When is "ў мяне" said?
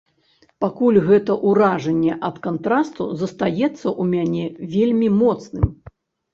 3.69-4.45